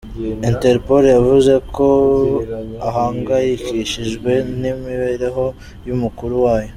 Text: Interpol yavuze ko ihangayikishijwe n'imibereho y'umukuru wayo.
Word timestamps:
Interpol 0.49 1.03
yavuze 1.15 1.53
ko 1.75 1.87
ihangayikishijwe 2.87 4.31
n'imibereho 4.59 5.45
y'umukuru 5.87 6.33
wayo. 6.45 6.69